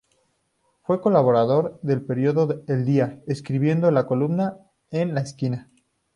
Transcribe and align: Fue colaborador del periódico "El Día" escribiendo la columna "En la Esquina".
Fue 0.81 0.99
colaborador 0.99 1.77
del 1.83 2.01
periódico 2.03 2.63
"El 2.67 2.85
Día" 2.85 3.21
escribiendo 3.27 3.91
la 3.91 4.07
columna 4.07 4.57
"En 4.89 5.13
la 5.13 5.21
Esquina". 5.21 5.69